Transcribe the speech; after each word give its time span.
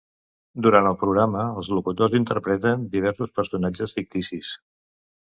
Durant 0.67 0.87
el 0.91 0.95
programa 1.01 1.43
els 1.61 1.69
locutors 1.79 2.15
interpreten 2.21 2.87
diversos 2.97 3.37
personatges 3.41 3.95
ficticis. 3.99 4.51